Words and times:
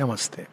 नमस्ते। 0.00 0.46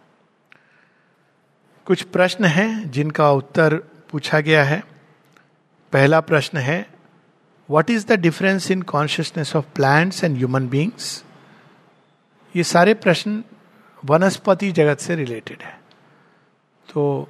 कुछ 1.86 2.02
प्रश्न 2.02 2.46
हैं 2.46 2.92
जिनका 2.92 3.32
उत्तर 3.32 3.76
पूछा 4.12 4.40
गया 4.40 4.64
है। 4.64 4.84
पहला 5.94 6.20
प्रश्न 6.20 6.58
है 6.58 6.88
what 7.70 7.90
is 7.90 8.08
the 8.08 8.12
difference 8.12 8.72
in 8.72 8.82
consciousness 8.82 9.56
of 9.56 9.66
plants 9.76 10.24
and 10.24 10.38
human 10.38 10.68
beings 10.68 11.24
ये 12.56 12.64
सारे 12.64 12.94
प्रश्न 12.94 13.44
वनस्पति 14.06 14.72
जगत 14.72 15.00
से 15.00 15.16
रिलेटेड 15.16 15.62
है। 15.62 15.80
तो 16.94 17.28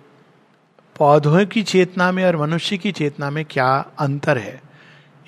पौधों 0.98 1.46
की 1.46 1.64
चेतना 1.64 2.12
में 2.12 2.26
और 2.26 2.38
मनुष्य 2.38 2.78
की 2.78 2.92
चेतना 2.92 3.30
में 3.30 3.46
क्या 3.46 3.92
अंतर 4.00 4.38
है? 4.38 4.62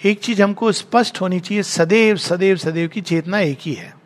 एक 0.05 0.19
चीज़ 0.19 0.43
हमको 0.43 0.71
स्पष्ट 0.71 1.21
होनी 1.21 1.39
चाहिए, 1.39 1.63
सदैव 1.63 2.17
सदैव 2.17 2.57
सदैव 2.57 2.87
की 2.87 3.01
चेतना 3.01 3.39
एक 3.39 3.59
ही 3.61 3.73
है। 3.73 4.04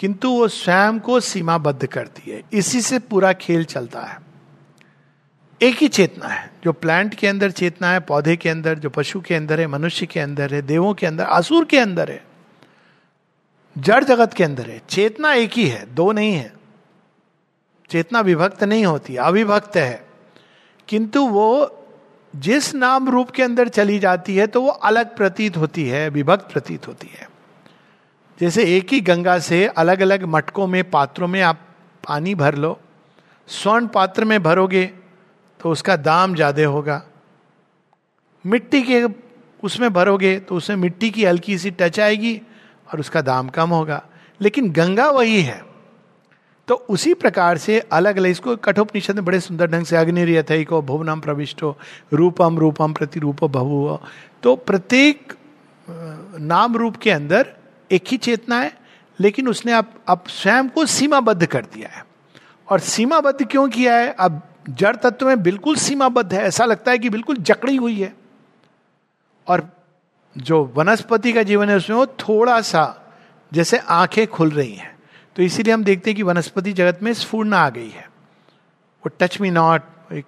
किंतु 0.00 0.30
वो 0.30 0.48
स्वयं 0.48 0.98
को 0.98 1.20
सीमाबद्ध 1.20 1.86
करती 1.86 2.30
है। 2.30 2.42
इसी 2.52 2.80
से 2.80 2.98
पूरा 2.98 3.32
खेल 3.32 3.64
चलता 3.64 4.00
है। 4.00 4.20
एक 5.62 5.76
ही 5.76 5.88
चेतना 5.88 6.26
है, 6.26 6.50
जो 6.64 6.72
प्लांट 6.72 7.14
के 7.14 7.26
अंदर 7.26 7.50
चेतना 7.50 7.90
है, 7.90 8.00
पौधे 8.00 8.36
के 8.36 8.48
अंदर, 8.48 8.78
जो 8.78 8.90
पशु 8.90 9.20
के 9.20 9.34
अंदर 9.34 9.60
है, 9.60 9.66
मनुष्य 9.66 10.06
के 10.06 10.20
अंदर 10.20 10.54
है, 10.54 10.62
देवों 10.62 10.94
के 10.94 11.06
अंदर 11.06 11.24
असुर 11.24 11.64
के 11.64 11.78
अंदर 11.78 12.10
है, 12.10 12.24
जड़ 13.78 14.04
जगत 14.04 14.34
के 14.34 14.44
अंदर 14.44 14.70
है। 14.70 14.82
चेतना 14.88 15.32
एक 15.32 15.52
ही 15.52 15.68
है, 15.68 15.94
दो 15.94 16.12
नहीं 16.12 16.32
है। 16.32 16.52
चेतना 17.90 18.20
विभक्त 18.20 18.64
नहीं 18.64 18.86
होती, 18.86 19.16
अविभक्त 19.16 19.76
है। 19.76 20.06
किंतु 20.88 21.26
वो 21.26 21.76
जिस 22.36 22.74
नाम 22.74 23.08
रूप 23.08 23.30
के 23.30 23.42
अंदर 23.42 23.68
चली 23.68 23.98
जाती 23.98 24.36
है 24.36 24.46
तो 24.46 24.62
वो 24.62 24.68
अलग 24.68 25.16
प्रतीत 25.16 25.56
होती 25.56 25.88
है, 25.88 26.08
विभक्त 26.08 26.52
प्रतीत 26.52 26.88
होती 26.88 27.10
है। 27.14 27.29
जैसे 28.40 28.64
एक 28.76 28.92
ही 28.92 29.00
गंगा 29.00 29.38
से 29.38 29.66
अलग 29.68 30.00
अलग 30.00 30.24
मटकों 30.26 30.66
में, 30.66 30.90
पात्रों 30.90 31.28
में 31.28 31.40
आप 31.42 31.58
पानी 32.04 32.34
भर 32.34 32.54
लो। 32.54 32.78
स्वर्ण 33.48 33.86
पात्र 33.86 34.24
में 34.24 34.42
भरोगे 34.42 34.84
तो 35.60 35.70
उसका 35.70 35.96
दाम 35.98 36.34
ज़्यादा 36.34 36.66
होगा। 36.66 37.02
मिट्टी 38.44 38.82
के 38.82 39.02
उसमें 39.62 39.92
भरोगे 39.92 40.38
तो 40.38 40.56
उसमें 40.56 40.76
मिट्टी 40.76 41.10
की 41.10 41.24
हल्की 41.24 41.58
सी 41.58 41.70
टच 41.70 42.00
आएगी 42.00 42.40
और 42.88 43.00
उसका 43.00 43.20
दाम 43.22 43.48
कम 43.48 43.70
होगा। 43.70 44.02
लेकिन 44.40 44.70
गंगा 44.72 45.10
वही 45.10 45.42
है। 45.42 45.60
तो 46.68 46.74
उसी 46.88 47.12
प्रकार 47.14 47.58
से 47.58 47.78
अलग 47.92 48.16
अलग 48.16 48.30
इसको 48.30 48.56
कठोपनिषद 48.58 49.14
में 49.14 49.24
बड़े 49.24 49.40
सुंदर 49.40 49.66
ढंग 49.66 49.84
से 49.84 49.96
अग्निरियथ 49.96 50.64
को 50.64 50.80
भुवनम 50.82 51.20
प्रविष्टो, 51.20 51.76
रूपम 52.12 52.58
रूपम 52.58 52.92
प्रतिरूप 52.92 53.44
बहु 53.46 53.96
तो 54.42 54.56
प्रत्येक 54.56 55.32
नाम 56.40 56.76
रूप 56.76 56.96
के 56.96 57.10
अंदर 57.10 57.54
एक 57.90 58.04
ही 58.08 58.16
चेतना 58.16 58.60
है, 58.60 58.76
लेकिन 59.20 59.48
उसने 59.48 59.72
अब 59.72 60.04
अब 60.08 60.24
स्वयं 60.28 60.68
को 60.68 60.86
सीमाबद्ध 60.86 61.46
कर 61.46 61.64
दिया 61.64 61.88
है। 61.88 62.06
और 62.68 62.80
सीमाबद्ध 62.80 63.46
क्यों 63.46 63.68
किया 63.68 63.96
है? 63.96 64.12
अब 64.12 64.42
जड़ 64.70 64.96
तत्व 64.96 65.26
में 65.26 65.42
बिल्कुल 65.42 65.76
सीमाबद्ध 65.76 66.34
है। 66.34 66.42
ऐसा 66.42 66.64
लगता 66.64 66.90
है 66.90 66.98
कि 66.98 67.10
बिल्कुल 67.10 67.36
जकड़ी 67.36 67.76
हुई 67.76 68.00
है। 68.00 68.14
और 69.46 69.84
जो 70.38 70.72
वनस्पति 70.74 71.32
का 71.32 71.42
जीवन 71.42 71.68
है, 71.68 71.76
उसमें 71.76 71.96
वो 71.96 72.06
थोड़ा 72.06 72.60
सा, 72.60 73.12
जैसे 73.52 73.78
आँखें 73.78 74.26
खुल 74.26 74.50
रही 74.50 74.74
हैं। 74.74 74.98
तो 75.36 75.42
इसीलिए 75.42 75.74
हम 75.74 75.84
देखते 75.84 76.10
हैं 76.10 76.16
कि 76.16 76.22
वनस्पति 76.22 76.72
जगत 76.72 76.98
में 77.02 77.14
स्फूर्ण 77.14 77.54
आ 77.54 77.70
गई 77.70 77.88
है। 77.88 78.10
वो 79.06 79.10
टच 79.20 79.40
मी 79.40 79.50
नॉट 79.50 79.82
एक 80.12 80.24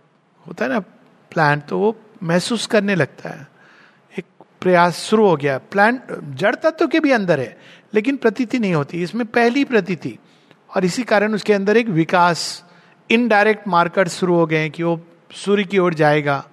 होता 0.48 0.64
है 0.64 0.70
ना 0.70 0.78
प्लांट 1.30 1.66
तो 1.66 1.78
वो 1.78 1.96
महसूस 2.22 2.66
करने 2.66 2.94
लगता 2.94 3.30
है। 3.30 3.51
प्रयास 4.62 4.98
शुरू 5.00 5.26
हो 5.26 5.36
गया। 5.36 5.56
प्लान 5.70 6.00
जड़ 6.36 6.54
तत्व 6.54 6.86
के 6.86 7.00
भी 7.00 7.10
अंदर 7.10 7.40
है, 7.40 7.56
लेकिन 7.94 8.16
प्रतीति 8.16 8.58
नहीं 8.58 8.74
होती। 8.74 9.02
इसमें 9.02 9.26
पहली 9.26 9.64
प्रतीति, 9.64 10.18
और 10.70 10.84
इसी 10.84 11.02
कारण 11.04 11.34
उसके 11.34 11.52
अंदर 11.52 11.76
एक 11.76 11.88
विकास 11.90 12.64
इनडायरेक्ट 13.10 13.68
मार्कर 13.68 14.08
शुरू 14.10 14.34
हो 14.34 14.46
गए 14.46 14.58
हैं 14.58 14.70
कि 14.70 14.82
वो 14.82 15.00
सूर्य 15.34 15.64
की 15.64 15.78
ओर 15.78 15.94
जाएगा। 15.94 16.44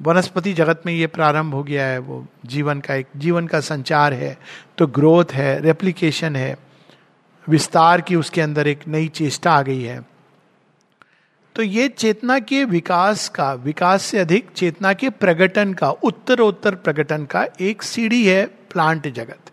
वनस्पति 0.00 0.52
जगत 0.52 0.82
में 0.86 0.92
ये 0.92 1.06
प्रारंभ 1.06 1.54
हो 1.54 1.62
गया 1.62 1.86
है, 1.86 1.98
वो 1.98 2.26
जीवन 2.46 2.80
का 2.80 2.94
एक, 2.94 3.06
जीवन 3.16 3.46
का 3.46 3.60
संचार 3.62 4.12
है 4.12 4.36
तो 4.78 4.86
ग्रोथ 4.88 5.32
है 5.32 5.60
रेप्लीकेशन 5.60 6.36
है, 6.36 6.56
विस्तार 7.46 8.00
की 8.00 8.16
उसके 8.16 8.40
अंदर 8.40 8.68
एक 8.68 8.86
नई 8.88 9.08
चेष्टा 9.10 9.52
आ 9.52 9.62
गई 9.62 9.82
है। 9.82 10.00
तो 11.54 11.62
ये 11.62 11.88
चेतना 11.88 12.38
के 12.38 12.64
विकास 12.64 13.28
का, 13.28 13.52
विकास 13.54 14.02
से 14.02 14.18
अधिक 14.18 14.50
चेतना 14.56 14.92
के 14.92 15.10
प्रगटन 15.10 15.72
का, 15.74 15.90
उत्तरोत्तर 15.90 16.74
प्रगटन 16.74 17.24
का 17.24 17.46
एक 17.60 17.82
सीढ़ी 17.82 18.26
है 18.26 18.46
प्लांट 18.46 19.08
जगत। 19.08 19.50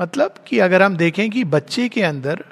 मतलब 0.00 0.34
कि 0.46 0.58
अगर 0.58 0.82
हम 0.82 0.96
देखें 0.96 1.30
कि 1.30 1.44
बच्चे 1.44 1.88
के 1.88 2.02
अंदर 2.02 2.44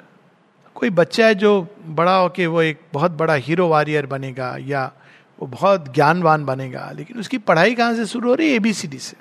कोई 0.75 0.89
बच्चा 0.89 1.27
है 1.27 1.35
जो 1.35 1.67
बड़ा 1.85 2.15
होके 2.17 2.47
वो 2.47 2.61
एक 2.61 2.81
बहुत 2.93 3.11
बड़ा 3.11 3.33
हीरो 3.33 3.67
वॉरियर 3.67 4.05
बनेगा 4.05 4.57
या 4.59 4.91
वो 5.39 5.47
बहुत 5.47 5.93
ज्ञानवान 5.93 6.45
बनेगा, 6.45 6.91
लेकिन 6.95 7.19
उसकी 7.19 7.37
पढ़ाई 7.37 7.75
कहाँ 7.75 7.95
से 7.95 8.05
शुरू 8.05 8.29
हो 8.29 8.35
रही 8.35 8.49
है? 8.49 8.55
एबीसीडी 8.55 8.97
से। 8.97 9.17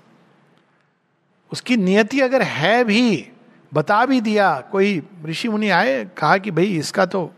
उसकी 1.53 1.77
नियति 1.77 2.21
अगर 2.21 2.43
है 2.43 2.85
भी, 2.85 3.29
बता 3.75 4.07
भी 4.07 4.21
दिया, 4.21 4.61
कोई 4.73 5.03
ऋषि 5.27 5.49
मुनि 5.49 5.71
आए, 5.71 6.05
कहा 6.05 6.39
कि 6.39 6.51
भाई 6.51 6.67
इसका 6.67 7.07
तो 7.07 7.31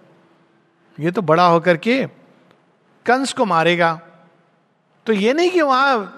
ये 1.01 1.11
तो 1.11 1.23
बड़ा 1.23 1.47
होकर 1.47 1.77
के 1.77 2.07
कंस 3.07 3.33
को 3.33 3.45
मारेगा। 3.45 4.01
तो 5.07 5.13
ये 5.13 5.33
नहीं 5.33 5.51
कि 5.51 5.61
वहाँ 5.63 6.15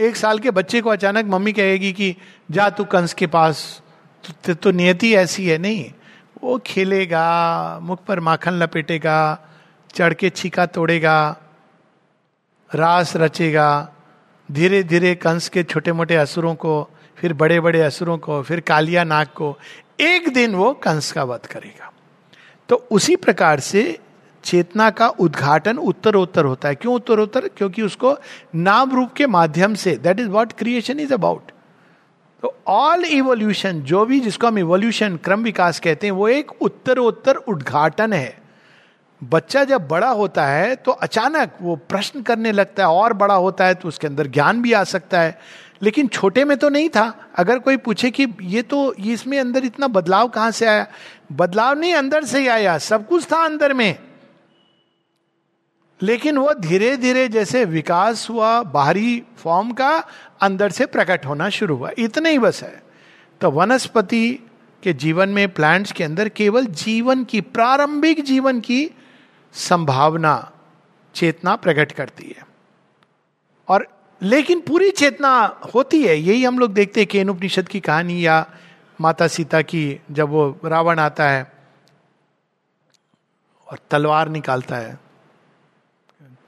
एक 0.00 0.16
साल 0.16 0.38
के 0.38 0.50
बच्चे 0.50 0.80
को 0.80 0.90
अचानक 0.90 1.24
मम्मी 1.24 1.52
कहेगी 1.52 1.92
कि 1.92 2.16
जा 2.50 2.70
तू 2.70 2.84
कंस 2.84 3.14
के 3.14 3.26
पास 3.26 3.82
तो, 4.24 4.54
तो 4.54 4.70
नियति 4.70 5.14
ऐसी 5.14 5.48
है 5.48 5.58
नहीं। 5.58 5.92
वो 6.42 6.58
खेलेगा 6.58 7.78
मुख 7.82 8.04
पर 8.04 8.20
माखन 8.20 8.52
लपेटेगा 8.52 9.38
चढ़ 9.94 10.14
के 10.14 10.30
छीका 10.30 10.66
तोड़ेगा 10.66 11.36
रास 12.74 13.16
रचेगा। 13.16 13.88
धीरे 14.52 14.82
धीरे 14.82 15.14
कंस 15.14 15.48
के 15.48 15.62
छोटे 15.62 15.92
मोटे 15.92 16.16
असुरों 16.16 16.54
को 16.54 16.90
फिर 17.16 17.32
बड़े 17.32 17.60
बड़े 17.60 17.80
असुरों 17.82 18.18
को 18.18 18.42
फिर 18.42 18.60
कालिया 18.60 19.04
नाग 19.04 19.26
को 19.26 19.58
एक 20.00 20.32
दिन 20.34 20.54
वो 20.54 20.72
कंस 20.74 21.12
का 21.12 21.24
वध 21.24 21.46
करेगा। 21.46 21.92
तो 22.68 22.76
उसी 22.90 23.16
प्रकार 23.16 23.60
से 23.60 23.98
चेतना 24.44 24.90
का 24.90 25.08
उद्घाटन 25.08 25.78
उत्तरोत्तर 25.78 26.44
होता 26.44 26.68
है। 26.68 26.74
क्यों 26.74 26.94
उत्तरोत्तर? 26.94 27.48
क्योंकि 27.48 27.82
उसको 27.82 28.16
नाम 28.54 28.90
रूप 28.90 29.12
के 29.12 29.26
माध्यम 29.26 29.74
से 29.74 29.96
that 29.96 30.20
is 30.20 30.28
what 30.28 30.52
creation 30.52 31.00
is 31.00 31.14
about 31.14 31.50
तो 32.42 32.54
ऑल 32.66 33.04
इवोल्यूशन 33.04 33.80
जो 33.82 34.04
भी 34.06 34.18
जिसको 34.20 34.46
हम 34.46 34.58
इवोल्यूशन 34.58 35.16
क्रम 35.16 35.42
विकास 35.42 35.78
कहते 35.80 36.06
हैं, 36.06 36.12
वो 36.12 36.28
एक 36.28 36.50
उत्तरोत्तर 36.62 37.36
उद्घाटन 37.36 38.12
है। 38.12 38.38
बच्चा 39.20 39.62
जब 39.64 39.86
बड़ा 39.88 40.08
होता 40.10 40.46
है 40.46 40.74
तो 40.76 40.92
अचानक 40.92 41.52
वो 41.62 41.76
प्रश्न 41.88 42.22
करने 42.22 42.52
लगता 42.52 42.82
है, 42.82 42.88
और 42.88 43.12
बड़ा 43.12 43.34
होता 43.34 43.66
है 43.66 43.74
तो 43.74 43.88
उसके 43.88 44.06
अंदर 44.06 44.26
ज्ञान 44.26 44.62
भी 44.62 44.72
आ 44.72 44.84
सकता 44.84 45.20
है। 45.20 45.38
लेकिन 45.82 46.06
छोटे 46.06 46.44
में 46.44 46.56
तो 46.58 46.68
नहीं 46.68 46.88
था। 46.88 47.12
अगर 47.36 47.58
कोई 47.58 47.76
पूछे 47.76 48.10
कि 48.10 48.26
ये 48.42 48.62
तो 48.62 48.92
इसमें 48.94 49.38
अंदर 49.40 49.64
इतना 49.64 49.86
बदलाव 49.88 50.28
कहाँ 50.28 50.50
से 50.50 50.66
आया? 50.66 50.86
बदलाव 51.32 51.78
नहीं, 51.78 51.94
अंदर 51.94 52.24
से 52.24 52.40
ही 52.40 52.48
आया। 52.48 52.78
सब 52.78 53.08
कुछ 53.08 53.26
था 53.32 53.44
अंदर 53.44 53.72
में। 53.72 53.98
लेकिन 56.04 56.38
वो 56.38 56.54
धीरे 56.54 56.96
धीरे 56.96 57.28
जैसे 57.28 57.64
विकास 57.64 58.30
हुआ, 58.30 58.62
बाहरी 58.62 59.22
फॉर्म 59.36 59.72
का, 59.72 60.06
अंदर 60.40 60.70
से 60.70 60.86
प्रकट 60.86 61.26
होना 61.26 61.48
शुरू 61.48 61.76
हुआ। 61.76 61.90
इतना 61.98 62.28
ही 62.28 62.38
बस 62.38 62.62
है। 62.62 62.82
तो 63.40 63.50
वनस्पति 63.50 64.50
के 64.82 64.92
जीवन 64.92 65.28
में 65.28 65.48
प्लांट्स 65.48 65.92
के 65.92 66.04
अंदर 66.04 66.28
केवल 66.28 66.66
जीवन 66.66 67.24
की, 67.24 67.40
प्रारंभिक 67.40 68.24
जीवन 68.24 68.60
की 68.60 68.90
संभावना, 69.52 70.52
चेतना 71.14 71.56
प्रकट 71.56 71.92
करती 71.92 72.36
है। 72.38 72.46
और 73.68 73.88
लेकिन 74.22 74.60
पूरी 74.60 74.90
चेतना 74.90 75.60
होती 75.74 76.06
है। 76.06 76.16
यही 76.16 76.44
हम 76.44 76.58
लोग 76.58 76.72
देखते 76.72 77.00
हैं 77.00 77.06
केन 77.06 77.30
उपनिषद 77.30 77.68
की 77.68 77.80
कहानी 77.80 78.26
या 78.26 78.46
माता 79.00 79.26
सीता 79.26 79.62
की, 79.62 80.00
जब 80.10 80.28
वो 80.28 80.58
रावण 80.64 80.98
आता 80.98 81.28
है 81.28 81.52
और 83.68 83.78
तलवार 83.90 84.28
निकालता 84.28 84.76
है। 84.76 85.03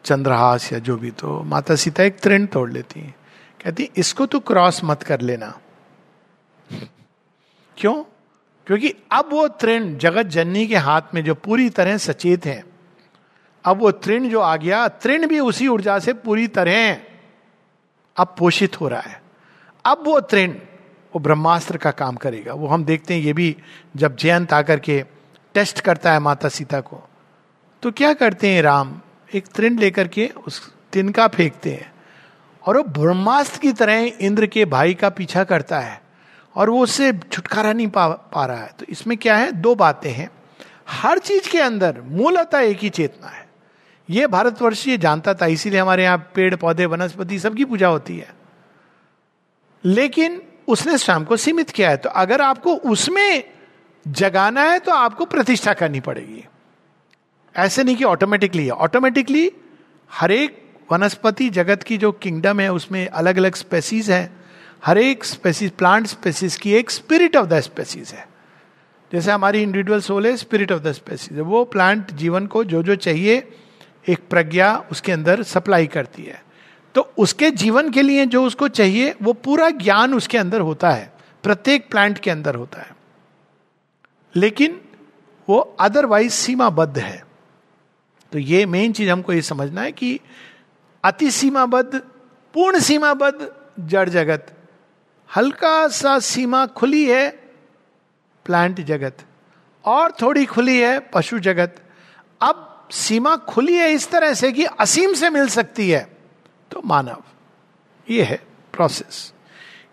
चंद्रहास 0.06 0.72
या 0.72 0.78
जो 0.78 0.96
भी 0.96 1.10
तो 1.10 1.42
माता 1.42 1.74
सीता 1.74 2.02
एक 2.02 2.20
त्रिण 2.20 2.46
तोड़ 2.46 2.70
लेती 2.70 3.00
है। 3.00 3.14
कहती 3.64 3.90
इसको 3.96 4.26
तो 4.26 4.40
क्रॉस 4.40 4.80
मत 4.84 5.02
कर 5.02 5.20
लेना। 5.20 5.58
क्यों? 7.76 8.04
क्योंकि 8.66 8.94
अब 9.12 9.28
वो 9.32 9.48
तृण 9.48 9.96
जगत 9.96 10.22
जननी 10.22 10.66
के 10.66 10.76
हाथ 10.76 11.02
में 11.14 11.24
जो 11.24 11.34
पूरी 11.34 11.70
तरह 11.70 11.96
सचेत 11.96 12.46
है, 12.46 12.64
अब 13.64 13.76
वो 13.76 13.90
तृण 13.90 14.28
जो 14.28 14.40
आ 14.40 14.56
गया, 14.56 14.88
तृण 14.88 15.26
भी 15.26 15.40
उसी 15.40 15.68
ऊर्जा 15.68 15.98
से 15.98 16.12
पूरी 16.12 16.48
तरह 16.48 17.00
अब 18.16 18.34
पोषित 18.38 18.80
हो 18.80 18.88
रहा 18.88 19.00
है। 19.00 19.22
अब 19.84 20.02
वो 20.04 20.20
तृण, 20.20 20.50
वो 21.14 21.18
ब्रह्मास्त्र 21.18 21.76
का 21.76 21.90
काम 21.90 22.16
करेगा। 22.16 22.54
वो 22.54 22.66
हम 22.66 22.84
देखते 22.84 23.14
हैं, 23.14 23.20
ये 23.20 23.32
भी 23.32 23.56
जब 23.96 24.16
जयंत 24.16 24.52
आकर 24.52 24.78
के 24.78 25.04
टेस्ट 25.54 25.80
करता 25.80 26.12
है 26.12 26.18
माता 26.18 26.48
सीता 26.48 26.80
को। 26.80 27.08
तो 27.82 27.90
क्या 27.90 28.14
करते 28.14 28.48
हैं 28.48 28.62
राम? 28.62 29.00
एक 29.34 29.46
तृण 29.46 29.78
लेकर 29.78 30.08
के 30.08 30.30
उस 30.46 30.72
तिनका 30.92 31.28
फेंकते 31.28 31.70
हैं। 31.70 31.92
और 32.66 32.76
वो 32.76 32.82
ब्रह्मास्त्र 32.82 33.58
की 33.58 33.72
तरह 33.72 34.12
इंद्र 34.20 34.46
के 34.46 34.64
भाई 34.64 34.94
का 34.94 35.08
पीछा 35.08 35.44
करता 35.44 35.80
है 35.80 36.02
और 36.54 36.70
वो 36.70 36.82
उससे 36.82 37.12
छुटकारा 37.12 37.72
नहीं 37.72 37.86
पा 37.86 38.08
पा 38.08 38.46
रहा 38.46 38.56
है। 38.56 38.70
तो 38.78 38.86
इसमें 38.88 39.18
क्या 39.18 39.36
है? 39.36 39.52
दो 39.52 39.74
बातें 39.74 40.12
हैं। 40.12 40.30
हर 40.88 41.18
चीज़ 41.18 41.50
के 41.50 41.60
अंदर 41.60 42.00
मूलतः 42.00 42.58
एक 42.58 42.78
ही 42.78 42.88
चेतना 42.88 43.28
है। 43.28 43.48
ये 44.10 44.26
भारतवर्ष 44.26 44.88
ये 44.88 44.98
जानता 44.98 45.34
था, 45.34 45.46
इसीलिए 45.46 45.80
हमारे 45.80 46.04
यहाँ 46.04 46.18
पेड़, 46.34 46.56
पौधे, 46.56 46.86
वनस्पति 46.86 47.38
सबकी 47.38 47.64
पूजा 47.64 47.88
होती 47.88 48.18
है। 48.18 48.34
लेकिन 49.84 50.42
उसने 50.68 50.98
शाम 50.98 51.24
को 51.24 51.36
सीमित 51.36 51.70
किया 51.70 51.90
है। 51.90 51.96
तो 51.96 52.08
अगर 52.08 52.40
आपको 52.40 52.74
उसमें 52.74 53.44
जगाना 54.08 54.62
है 54.62 54.78
तो 54.78 54.92
आपको 54.92 55.24
प्रतिष्ठा 55.24 55.72
करनी 55.72 56.00
पड़ेगी। 56.00 56.44
ऐसे 57.56 57.84
नहीं 57.84 57.96
कि 57.96 58.04
ऑटोमेटिकली 58.04 58.64
है। 58.64 58.70
ऑटोमेटिकली 58.70 59.52
हर 60.12 60.30
एक 60.30 60.70
वनस्पति 60.92 61.50
जगत 61.50 61.82
की 61.82 61.96
जो 61.96 62.12
किंगडम 62.12 62.60
है, 62.60 62.72
उसमें 62.72 63.08
अलग 63.08 63.36
अलग 63.36 63.54
स्पेसीज 63.54 64.10
है। 64.10 64.32
हर 64.86 64.98
एक 64.98 65.24
स्पेसीज 65.24 65.70
प्लांट 65.70 66.06
स्पेसीज 66.06 66.56
की 66.56 66.72
एक 66.72 66.90
स्पिरिट 66.90 67.36
ऑफ़ 67.36 67.46
द 67.46 67.60
स्पेसीज 67.60 68.10
है। 68.10 68.28
जैसे 69.12 69.30
हमारी 69.30 69.62
इंडिविजुअल 69.62 70.00
सोल 70.00 70.26
है 70.26 70.36
स्पिरिट 70.36 70.72
ऑफ़ 70.72 70.82
द 70.82 70.92
स्पेसीज 70.92 71.38
वो 71.38 71.64
प्लांट 71.64 72.10
जीवन 72.10 72.46
को 72.46 72.64
जो 72.64 72.82
जो 72.82 72.94
चाहिए, 72.94 73.48
एक 74.08 74.18
प्रज्ञा 74.30 74.84
उसके 74.92 75.12
अंदर 75.12 75.42
सप्लाई 75.42 75.86
करती 75.86 76.24
है। 76.24 76.44
तो 76.94 77.12
उसके 77.18 77.50
जीवन 77.50 77.90
के 77.90 78.02
लिए 78.02 78.26
जो 78.26 78.44
उसको 78.44 78.68
चाहिए, 78.68 79.14
वो 79.22 79.32
पूरा 79.32 79.70
ज्ञान 79.70 80.14
उसके 80.14 80.38
अंदर 80.38 80.60
होता 80.60 80.90
है। 80.90 81.12
प्रत्येक 81.42 81.90
प्लांट 81.90 82.18
के 82.18 82.30
अंदर 82.30 82.54
होता 82.54 82.80
है। 82.80 82.96
लेकिन 84.36 84.80
वो 85.48 85.76
अदरवाइज़ 85.80 86.32
सीमाबद्ध 86.32 86.98
है। 86.98 87.25
तो 88.32 88.38
ये 88.38 88.64
मेन 88.66 88.92
चीज़ 88.92 89.10
हमको 89.10 89.32
ये 89.32 89.42
समझना 89.42 89.80
है 89.80 89.92
कि 89.92 90.18
अति 91.04 91.30
सीमाबद्ध 91.30 91.98
पूर्ण 92.54 92.80
सीमाबद्ध 92.80 93.52
जड़ 93.80 94.08
जगत। 94.08 94.52
हल्का 95.30 95.88
सा 95.88 96.18
सीमा 96.18 96.66
खुली 96.66 97.04
है 97.06 97.28
प्लांट 98.46 98.80
जगत। 98.80 99.24
और 99.84 100.12
थोड़ी 100.22 100.44
खुली 100.46 100.78
है, 100.78 100.98
पशु 101.14 101.38
जगत। 101.38 101.82
अब 102.40 102.88
सीमा 102.92 103.36
खुली 103.36 103.74
है 103.74 103.90
इस 103.92 104.10
तरह 104.10 104.34
से 104.34 104.52
कि 104.52 104.64
असीम 104.64 105.14
से 105.14 105.30
मिल 105.30 105.48
सकती 105.48 105.90
है 105.90 106.08
तो 106.70 106.82
मानव। 106.84 107.22
ये 108.10 108.22
है 108.22 108.40
process 108.72 109.32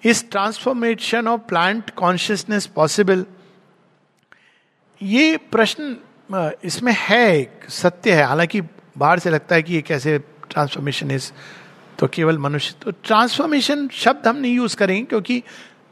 is 0.03 0.29
transformation 0.31 1.27
of 1.27 1.41
plant 1.41 1.89
consciousness 1.89 2.65
possible 2.67 3.25
ये 5.01 5.37
प्रश्न 5.37 5.95
इसमें 6.63 6.93
है 6.97 7.37
एक 7.37 7.69
सत्य 7.69 8.11
है। 8.11 8.23
हालाँकि 8.23 8.61
बाहर 8.97 9.19
से 9.19 9.29
लगता 9.29 9.55
है 9.55 9.63
कि 9.63 9.73
ये 9.73 9.81
कैसे 9.81 10.17
ट्रांसफॉर्मेशन 10.49 11.11
इज़ 11.11 11.31
तो 11.99 12.07
केवल 12.07 12.37
मनुष्य। 12.37 12.75
तो 12.81 12.91
ट्रांसफॉर्मेशन 12.91 13.87
शब्द 13.87 14.27
हम 14.27 14.35
नहीं 14.35 14.53
यूज़ 14.55 14.75
करेंगे 14.75 15.03
क्योंकि 15.03 15.43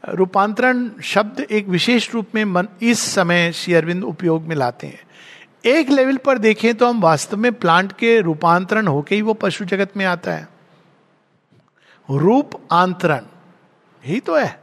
रूपांतरण 0.08 0.90
शब्द 1.02 1.40
एक 1.40 1.68
विशेष 1.68 2.14
रूप 2.14 2.28
में 2.34 2.44
मन, 2.44 2.68
इस 2.82 2.98
समय 2.98 3.52
शेयरविंद 3.52 4.04
उपयोग 4.04 4.42
में 4.42 4.56
लाते 4.56 4.86
हैं। 4.86 5.00
एक 5.64 5.90
लेवल 5.90 6.16
पर 6.16 6.38
देखें 6.38 6.74
तो 6.74 6.86
हम 6.86 7.00
वास्तव 7.00 7.36
में 7.36 7.52
प्लांट 7.52 7.92
के 7.92 8.20
रूपांतरण 8.20 8.86
होके 8.86 9.14
ही 9.14 9.22
वो 9.22 9.34
पशु 9.34 9.64
जगत 9.64 9.96
में 9.96 10.04
आता 10.06 10.32
है। 10.32 10.48
रूप 12.08 12.50
आंतरण 12.72 13.24
ही 14.02 14.20
तो 14.20 14.36
है। 14.36 14.62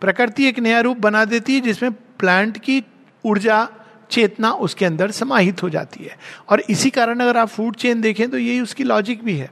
प्रकृति 0.00 0.48
एक 0.48 0.58
नया 0.58 0.80
रूप 0.80 0.96
बना 0.96 1.24
देती 1.24 1.54
है 1.54 1.60
जिसमें 1.60 1.92
प्लांट 1.92 2.58
की 2.58 2.82
ऊर्जा 3.24 3.68
चेतना 4.10 4.50
उसके 4.58 4.84
अंदर 4.84 5.10
समाहित 5.10 5.62
हो 5.62 5.68
जाती 5.70 6.04
है। 6.04 6.16
और 6.48 6.60
इसी 6.60 6.90
कारण 6.90 7.20
अगर 7.20 7.36
आप 7.36 7.48
फ़ूड 7.48 7.76
चेन 7.76 8.00
देखें 8.00 8.28
तो 8.30 8.38
यही 8.38 8.60
उसकी 8.60 8.84
लॉजिक 8.84 9.24
भी 9.24 9.36
है। 9.36 9.50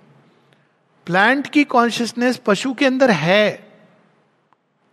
प्लांट 1.07 1.47
की 1.47 1.65
कॉन्शियसनेस 1.65 2.37
पशु 2.47 2.73
के 2.75 2.87
अंदर 2.87 3.11
है 3.11 3.69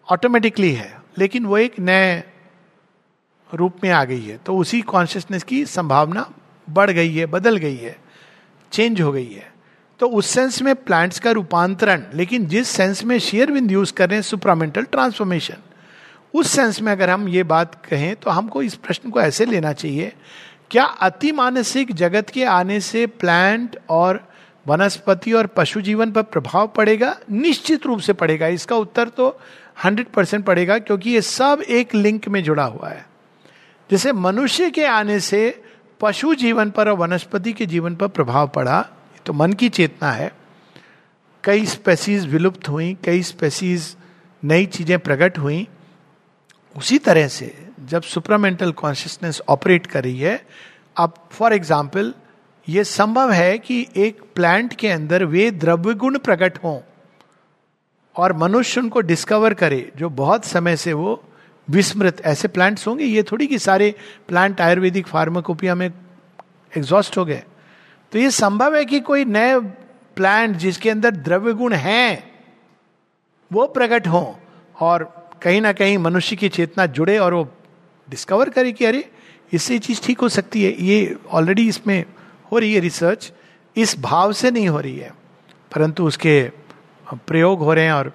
ऑटोमेटिकली 0.07 0.71
है, 0.71 0.97
लेकिन 1.17 1.45
वो 1.45 1.57
एक 1.57 1.79
नए 1.79 2.23
रूप 3.49 3.83
में 3.83 3.89
आ 3.89 4.03
गई 4.03 4.21
है। 4.21 4.37
तो 4.37 4.57
उसी 4.57 4.81
कॉन्शियसनेस 4.81 5.43
की 5.43 5.65
संभावना 5.65 6.29
बढ़ 6.67 6.91
गई 6.91 7.13
है, 7.13 7.25
बदल 7.25 7.57
गई 7.57 7.75
है 7.75 7.95
चेंज 8.71 9.01
हो 9.01 9.11
गई 9.11 9.31
है। 9.31 9.53
तो 9.99 10.07
उस 10.07 10.27
सेंस 10.27 10.61
में 10.61 10.75
प्लांट्स 10.75 11.19
का 11.19 11.31
रूपांतरण, 11.31 12.03
लेकिन 12.13 12.45
जिस 12.45 12.67
सेंस 12.67 13.03
में 13.03 13.17
शेयर 13.19 13.51
विंद 13.51 13.71
यूज़ 13.71 13.93
कर 13.93 14.09
रहे 14.09 14.17
हैं 14.17 14.23
सुप्रामेंटल 14.23 14.83
ट्रांसफॉर्मेशन 14.83 15.57
उस 16.33 16.51
सेंस 16.51 16.81
में 16.81 16.91
अगर 16.91 17.09
हम 17.09 17.27
ये 17.29 17.43
बात 17.45 17.75
कहें 17.85 18.15
तो 18.15 18.29
हमको 18.29 18.61
इस 18.61 18.75
प्रश्न 18.75 19.09
को 19.09 19.21
ऐसे 19.21 19.45
लेना 19.45 19.73
चाहिए, 19.73 20.11
क्या 20.71 20.83
अति 20.83 21.31
मानसिक 21.31 21.93
जगत 21.93 22.29
के 22.29 22.43
आने 22.45 22.79
से 22.81 23.05
प्लांट 23.07 23.77
और 23.89 24.19
वनस्पति 24.65 25.33
और 25.33 25.47
पशु 25.47 25.81
जीवन 25.81 26.11
पर 26.11 26.23
प्रभाव 26.23 26.67
पड़ेगा? 26.67 27.15
निश्चित 27.31 27.85
रूप 27.85 27.99
से 27.99 28.13
पड़ेगा। 28.13 28.47
इसका 28.49 28.75
उत्तर 28.75 29.09
तो 29.09 29.27
हंड्रेड 29.83 30.07
परसेंट 30.07 30.45
पड़ेगा, 30.45 30.77
क्योंकि 30.79 31.09
ये 31.09 31.21
सब 31.21 31.61
एक 31.61 31.95
लिंक 31.95 32.27
में 32.27 32.43
जुड़ा 32.43 32.63
हुआ 32.63 32.89
है। 32.89 33.05
जैसे 33.89 34.13
मनुष्य 34.13 34.69
के 34.71 34.85
आने 34.85 35.19
से 35.19 35.61
पशु 36.01 36.33
जीवन 36.35 36.69
पर 36.69 36.89
और 36.89 36.97
वनस्पति 36.97 37.53
के 37.53 37.65
जीवन 37.65 37.95
पर 37.95 38.07
प्रभाव 38.09 38.47
पड़ा 38.47 38.81
तो 39.25 39.33
मन 39.33 39.53
की 39.53 39.69
चेतना 39.69 40.11
है। 40.11 40.31
कई 41.43 41.65
स्पेसीज 41.65 42.25
विलुप्त 42.27 42.67
हुई, 42.69 42.93
कई 43.05 43.21
स्पेसीज 43.23 43.95
नई 44.43 44.65
चीज़ें 44.67 44.97
प्रकट 44.99 45.37
हुई 45.37 45.67
उसी 46.75 46.97
तरह 46.97 47.27
से 47.27 47.53
जब 47.89 48.01
सुपरामेंटल 48.01 48.71
कॉन्शियसनेस 48.71 49.41
ऑपरेट 49.49 49.85
कर 49.87 50.03
रही 50.03 50.19
है 50.19 50.41
अब 50.97 51.13
फॉर 51.31 51.53
एग्ज़ाम्पल 51.53 52.13
ये 52.67 52.83
संभव 52.83 53.31
है 53.31 53.57
कि 53.57 53.85
एक 53.97 54.21
प्लांट 54.35 54.73
के 54.73 54.87
अंदर 54.87 55.23
वे 55.25 55.49
द्रव्य 55.51 55.93
गुण 55.93 56.17
प्रकट 56.17 56.57
हों 56.63 56.79
और 58.15 58.33
मनुष्य 58.33 58.81
उनको 58.81 59.01
डिस्कवर 59.01 59.53
करे, 59.53 59.91
जो 59.97 60.09
बहुत 60.09 60.45
समय 60.45 60.75
से 60.75 60.93
वो 60.93 61.23
विस्मृत, 61.67 62.21
ऐसे 62.21 62.47
प्लांट्स 62.47 62.87
होंगे, 62.87 63.05
ये 63.05 63.23
थोड़ी 63.23 63.47
कि 63.47 63.59
सारे 63.59 63.93
प्लांट 64.27 64.61
आयुर्वेदिक 64.61 65.07
फार्माकोपिया 65.07 65.75
में 65.75 65.87
एग्जॉस्ट 66.73 67.17
हो 67.17 67.25
गए। 67.25 67.43
तो 68.11 68.19
ये 68.19 68.31
संभव 68.31 68.75
है 68.75 68.85
कि 68.85 68.99
कोई 68.99 69.25
नए 69.25 69.59
प्लांट 70.17 70.55
जिसके 70.55 70.89
अंदर 70.89 71.11
द्रव्य 71.11 71.53
गुण 71.53 71.73
हैं, 71.73 72.31
वो 73.51 73.67
प्रकट 73.67 74.07
हों 74.07 74.33
और 74.79 75.03
कहीं 75.45 75.61
ना 75.61 75.71
कहीं 75.73 75.97
मनुष्य 75.99 76.35
की 76.35 76.49
चेतना 76.49 76.85
जुड़े 76.87 77.17
और 77.17 77.33
वो 77.33 77.47
डिस्कवर 78.07 78.49
करे 78.49 78.71
कि 78.71 78.85
अरे, 78.85 79.03
इससे 79.53 79.77
चीज़ 79.79 80.01
ठीक 80.03 80.19
हो 80.19 80.29
सकती 80.29 80.63
है। 80.63 80.71
ये 80.83 81.15
ऑलरेडी 81.31 81.67
इसमें 81.69 82.03
हो 82.51 82.57
रही 82.57 82.73
है 82.73 82.79
रिसर्च 82.79 83.31
इस 83.75 83.95
भाव 84.01 84.31
से 84.33 84.51
नहीं 84.51 84.67
हो 84.67 84.79
रही 84.79 84.97
है। 84.97 85.11
परंतु 85.71 86.05
उसके 86.05 86.41
प्रयोग 87.07 87.59
हो 87.59 87.73
रहे 87.73 87.85
हैं 87.85 87.93
और 87.93 88.11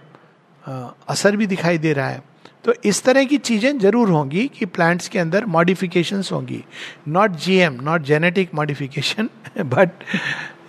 असर 1.09 1.37
भी 1.37 1.47
दिखाई 1.47 1.79
दे 1.79 1.93
रहा 1.93 2.09
है। 2.09 2.23
तो 2.65 2.73
इस 2.85 3.03
तरह 3.05 3.25
की 3.25 3.39
चीज़ें 3.39 3.79
ज़रूर 3.79 4.09
होंगी 4.11 4.47
कि 4.49 4.67
प्लांट्स 4.67 5.09
के 5.09 5.19
अंदर 5.19 5.45
मॉडिफिकेशन 5.47 6.23
होंगी। 6.33 6.63
Not 7.09 7.37
GM 7.45 7.79
not 7.83 8.03
genetic 8.03 8.55
modification 8.55 9.29
but 9.59 10.05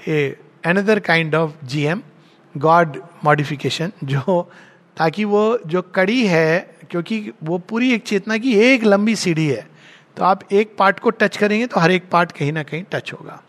a 0.07 0.19
another 0.65 0.99
kind 1.01 1.35
of 1.35 1.65
GM 1.65 2.01
god 2.55 3.01
modification 3.25 3.91
जो 4.03 4.49
ताकि 4.97 5.25
वो 5.25 5.57
जो 5.67 5.81
कड़ी 5.95 6.25
है, 6.27 6.59
क्योंकि 6.91 7.31
वो 7.43 7.57
पूरी 7.59 7.93
एक 7.93 8.03
चेतना 8.03 8.37
की 8.37 8.53
एक 8.61 8.83
लंबी 8.83 9.15
सीढ़ी 9.15 9.47
है 9.47 9.67
तो 10.17 10.23
आप 10.23 10.41
एक 10.51 10.75
पार्ट 10.79 10.99
को 10.99 11.09
टच 11.11 11.37
करेंगे 11.37 11.67
तो 11.67 11.79
हर 11.79 11.91
एक 11.91 12.09
पार्ट 12.11 12.31
कहीं 12.31 12.51
ना 12.53 12.63
कहीं 12.63 12.83
टच 12.91 13.11
होगा। 13.13 13.41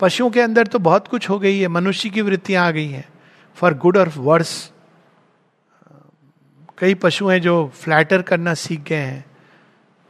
पशुओं 0.00 0.30
के 0.30 0.40
अंदर 0.40 0.66
तो 0.66 0.78
बहुत 0.78 1.08
कुछ 1.08 1.28
हो 1.30 1.38
गई 1.38 1.58
है, 1.58 1.68
मनुष्य 1.68 2.10
की 2.10 2.22
वृत्तियाँ 2.22 2.66
आ 2.66 2.70
गई 2.70 2.88
हैं। 2.88 3.08
फॉर 3.56 3.74
गुड 3.74 3.96
और 3.96 4.12
वर्स 4.16 4.72
कई 6.78 6.94
पशु 6.94 7.28
हैं 7.28 7.40
जो 7.40 7.54
फ्लैटर 7.74 8.22
करना 8.22 8.54
सीख 8.54 8.82
गए 8.88 8.96
हैं, 8.96 9.24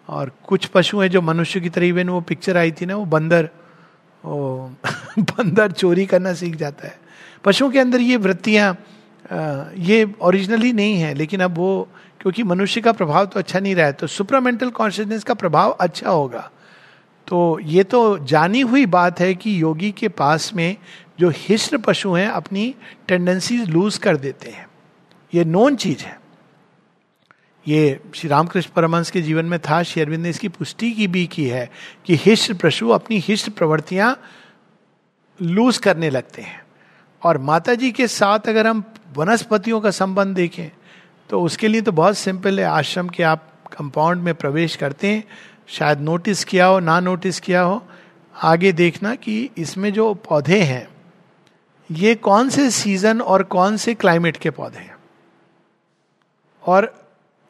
और 0.08 0.30
कुछ 0.46 0.66
पशु 0.66 1.00
हैं 1.00 1.08
जो 1.10 1.22
मनुष्य 1.22 1.60
की 1.60 1.68
तरह 1.68 1.86
इवन 1.86 2.08
वो 2.08 2.20
पिक्चर 2.20 2.56
आई 2.56 2.72
थी 2.72 2.86
ना, 2.86 2.96
वो 2.96 3.04
बंदर 3.06 3.48
वो 4.24 4.70
बंदर 5.18 5.72
चोरी 5.72 6.06
करना 6.06 6.32
सीख 6.34 6.54
जाता 6.56 6.86
है। 6.88 6.98
पशुओं 7.44 7.70
के 7.70 7.78
अंदर 7.78 8.00
ये 8.00 8.16
वृत्तियाँ 8.18 8.76
ये 9.30 10.14
ओरिजिनली 10.20 10.72
नहीं 10.72 10.96
है, 10.96 11.12
लेकिन 11.14 11.40
अब 11.40 11.54
वो, 11.54 11.88
क्योंकि 12.20 12.42
मनुष्य 12.42 12.80
का 12.80 12.92
प्रभाव 12.92 13.26
तो 13.26 13.38
अच्छा 13.38 13.58
नहीं 13.60 13.74
रहा 13.74 13.86
है 13.86 13.92
तो 13.92 14.06
सुपरामेंटल 14.06 14.70
कॉन्शियसनेस 14.70 15.24
का 15.24 15.34
प्रभाव 15.34 15.70
अच्छा 15.70 16.10
होगा। 16.10 16.50
तो 17.26 17.58
ये 17.60 17.82
तो 17.84 18.18
जानी 18.18 18.60
हुई 18.60 18.86
बात 18.86 19.20
है 19.20 19.34
कि 19.34 19.60
योगी 19.62 19.90
के 19.92 20.08
पास 20.08 20.52
में 20.54 20.76
जो 21.20 21.30
हिस्र 21.36 21.78
पशु 21.78 22.12
हैं, 22.12 22.28
अपनी 22.28 22.74
टेंडेंसीज 23.08 23.68
लूज 23.70 23.98
कर 23.98 24.16
देते 24.16 24.50
हैं। 24.50 24.66
ये 25.32 25.44
नोन 25.44 25.76
चीज़ 25.76 26.04
है। 26.04 26.16
ये 27.66 28.00
श्री 28.14 28.28
रामकृष्ण 28.30 28.70
परमंश 28.76 29.10
के 29.10 29.20
जीवन 29.22 29.44
में 29.44 29.58
था, 29.60 29.82
श्री 29.82 30.02
अरविंद 30.02 30.22
ने 30.22 30.30
इसकी 30.30 30.48
पुष्टि 30.48 30.90
की 30.92 31.06
भी 31.06 31.26
की 31.26 31.44
है 31.44 31.70
कि 32.06 32.16
हिष्ट 32.16 32.52
पशु 32.52 32.88
अपनी 32.88 33.18
हिष्ट 33.18 33.50
प्रवृत्तियाँ 33.50 34.16
लूज 35.38 35.78
करने 35.78 36.10
लगते 36.10 36.42
हैं। 36.42 36.62
और 37.22 37.38
माता 37.38 37.74
जी 37.74 37.90
के 37.92 38.06
साथ 38.08 38.48
अगर 38.48 38.66
हम 38.66 38.84
वनस्पतियों 39.16 39.80
का 39.80 39.90
संबंध 39.90 40.36
देखें 40.36 40.70
तो 41.30 41.42
उसके 41.42 41.68
लिए 41.68 41.80
तो 41.80 41.92
बहुत 41.92 42.18
सिंपल 42.18 42.60
है, 42.60 42.66
आश्रम 42.66 43.08
के 43.08 43.22
आप 43.22 43.46
कंपाउंड 43.72 44.22
में 44.22 44.34
प्रवेश 44.34 44.76
करते 44.76 45.08
हैं, 45.08 45.24
शायद 45.68 46.00
नोटिस 46.00 46.44
किया 46.44 46.66
हो, 46.66 46.78
ना 46.80 47.00
नोटिस 47.00 47.40
किया 47.40 47.62
हो, 47.62 47.82
आगे 48.34 48.72
देखना 48.72 49.14
कि 49.14 49.50
इसमें 49.58 49.92
जो 49.92 50.12
पौधे 50.14 50.60
हैं, 50.60 50.88
ये 51.90 52.14
कौन 52.14 52.48
से 52.48 52.70
सीज़न 52.70 53.20
और 53.20 53.42
कौन 53.42 53.76
से 53.76 53.94
क्लाइमेट 53.94 54.36
के 54.36 54.50
पौधे 54.50 54.78
हैं? 54.78 54.96
और 56.62 56.92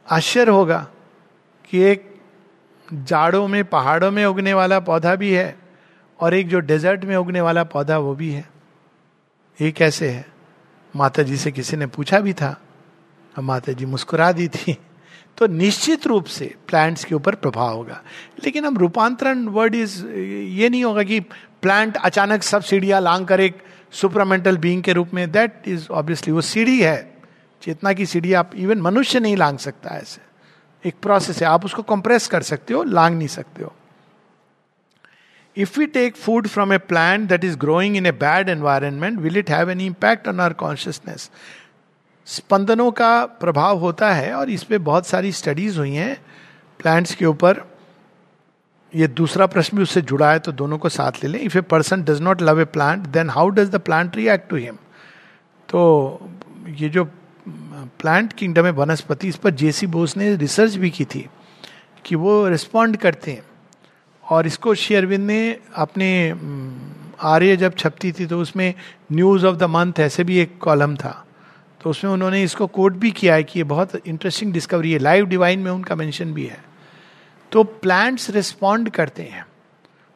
आश्चर्य 0.08 0.50
होगा 0.50 0.86
कि 1.70 1.82
एक 1.82 2.04
जाड़ों 2.88 3.46
में, 3.48 3.64
पहाड़ों 3.64 4.10
में 4.10 4.24
उगने 4.26 4.54
वाला 4.54 4.80
पौधा 4.80 5.14
भी 5.14 5.32
है 5.32 5.56
और 6.20 6.34
एक 6.34 6.48
जो 6.48 6.60
डेजर्ट 6.60 7.04
में 7.04 7.16
उगने 7.16 7.40
वाला 7.40 7.64
पौधा 7.64 7.98
वो 7.98 8.14
भी 8.14 8.30
है। 8.30 8.48
ये 9.60 9.72
कैसे 9.72 10.08
है? 10.08 10.28
माता 10.96 11.22
जी 11.22 11.36
से 11.36 11.52
किसी 11.52 11.76
ने 11.76 11.86
पूछा 11.86 12.20
भी 12.20 12.32
था। 12.32 12.60
माता 13.38 13.72
जी 13.72 13.86
मुस्कुरा 13.86 14.32
दी 14.32 14.48
थी। 14.48 14.78
तो 15.36 15.46
निश्चित 15.46 16.06
रूप 16.06 16.24
से 16.24 16.54
प्लांट्स 16.68 17.04
के 17.04 17.14
ऊपर 17.14 17.34
प्रभाव 17.34 17.76
होगा। 17.76 18.02
लेकिन 18.44 18.64
हम 18.64 18.78
रूपांतरण 18.78 19.46
वर्ड 19.46 19.74
इज़ 19.74 20.06
ये 20.06 20.68
नहीं 20.68 20.84
होगा 20.84 21.02
कि 21.02 21.20
प्लांट 21.62 21.96
अचानक 21.96 22.42
सब 22.42 22.62
सीढ़ियाँ 22.62 23.00
लांग 23.00 23.26
कर 23.26 23.40
एक 23.40 23.62
सुपरामेंटल 23.92 24.56
बींग 24.56 24.82
के 24.82 24.92
रूप 24.92 25.10
में 25.14 25.32
दैट 25.32 25.62
इज़ 25.66 25.88
ऑब्वियसली 25.90 26.32
वो 26.32 26.40
सीढ़ी 26.40 26.82
है। 26.82 27.16
चेतना 27.62 27.92
की 27.92 28.06
सीढ़ी 28.06 28.32
आप 28.32 28.50
इवन 28.54 28.80
मनुष्य 28.80 29.20
नहीं 29.20 29.36
लांग 29.36 29.58
सकता 29.58 29.90
ऐसे। 29.90 30.20
एक 30.88 30.94
प्रोसेस 31.02 31.38
है। 31.42 31.48
आप 31.48 31.64
उसको 31.64 31.82
कंप्रेस 31.82 32.26
कर 32.26 32.42
सकते 32.42 32.74
हो, 32.74 32.82
लांग 32.82 33.18
नहीं 33.18 33.28
सकते 33.28 33.62
हो। 33.64 33.74
If 35.58 35.78
we 35.80 35.86
take 35.86 36.16
food 36.16 36.46
from 36.46 36.72
a 36.72 36.78
plant 36.88 37.28
that 37.28 37.44
is 37.44 37.56
growing 37.58 37.96
in 37.96 38.06
a 38.06 38.12
bad 38.18 38.48
environment 38.48 39.18
will 39.20 39.36
it 39.38 39.50
have 39.50 39.70
an 39.70 39.80
impact 39.80 40.28
on 40.28 40.40
our 40.40 40.52
consciousness 40.58 41.30
स्पंदनों 42.26 42.90
का 42.92 43.24
प्रभाव 43.40 43.78
होता 43.78 44.12
है 44.12 44.32
और 44.34 44.50
इस 44.50 44.62
पर 44.62 44.78
बहुत 44.78 45.06
सारी 45.06 45.32
स्टडीज़ 45.32 45.78
हुई 45.78 45.92
हैं 45.92 46.14
प्लांट्स 46.80 47.14
के 47.14 47.24
ऊपर। 47.26 47.62
ये 48.92 49.06
दूसरा 49.08 49.46
प्रश्न 49.46 49.76
भी 49.76 49.82
उससे 49.82 50.00
जुड़ा 50.02 50.30
है 50.32 50.38
तो 50.38 50.52
दोनों 50.52 50.78
को 50.78 50.88
साथ 50.88 51.22
ले 51.22 51.28
लें। 51.28 51.38
If 51.40 51.56
a 51.58 51.60
person 51.62 52.02
does 52.02 52.20
not 52.22 52.42
love 52.42 52.60
a 52.60 52.64
plant 52.66 53.06
then 53.06 53.30
how 53.30 53.48
does 53.50 53.70
the 53.70 53.80
plant 53.80 54.16
react 54.16 54.48
to 54.50 54.56
him 54.56 54.76
तो 55.68 55.80
ये 56.68 56.88
जो 56.88 57.04
प्लांट 57.98 58.32
किंगडम 58.32 58.64
है, 58.64 58.70
वनस्पति, 58.72 59.28
इस 59.28 59.36
पर 59.36 59.50
जेसी 59.52 59.86
बोस 59.86 60.16
ने 60.16 60.34
रिसर्च 60.36 60.74
भी 60.74 60.90
की 60.90 61.04
थी 61.04 61.24
कि 62.04 62.14
वो 62.16 62.48
रिस्पॉन्ड 62.48 62.96
करते 62.96 63.32
हैं। 63.32 63.42
और 64.30 64.46
इसको 64.46 64.74
शेयरविंद 64.74 65.26
ने 65.26 65.58
अपने 65.74 66.34
आर्य 67.20 67.56
जब 67.56 67.74
छपती 67.74 68.12
थी 68.12 68.26
तो 68.26 68.40
उसमें 68.40 68.74
न्यूज़ 69.12 69.46
ऑफ़ 69.46 69.56
द 69.56 69.62
मंथ 69.62 69.92
ऐसे 69.98 70.24
भी 70.24 70.38
एक 70.38 70.58
कॉलम 70.58 70.96
था। 70.96 71.26
तो 71.80 71.90
उसमें 71.90 72.10
उन्होंने 72.12 72.42
इसको 72.42 72.66
कोट 72.66 72.92
भी 72.92 73.10
किया 73.10 73.34
है 73.34 73.44
कि 73.44 73.58
ये 73.58 73.64
बहुत 73.64 73.94
इंटरेस्टिंग 74.06 74.52
डिस्कवरी 74.52 74.92
है। 74.92 74.98
लाइव 74.98 75.26
डिवाइन 75.26 75.58
में 75.58 75.70
उनका 75.70 75.94
मेंशन 75.94 76.32
भी 76.32 76.46
है। 76.46 76.64
तो 77.52 77.64
प्लांट्स 77.64 78.30
रिस्पॉन्ड 78.30 78.90
करते 78.90 79.22
हैं। 79.22 79.46